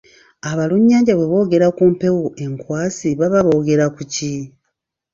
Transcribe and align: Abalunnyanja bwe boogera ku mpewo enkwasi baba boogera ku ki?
Abalunnyanja 0.49 1.11
bwe 1.15 1.29
boogera 1.31 1.67
ku 1.77 1.83
mpewo 1.93 2.25
enkwasi 2.45 3.09
baba 3.19 3.39
boogera 3.47 3.85
ku 3.95 4.01
ki? 4.13 4.33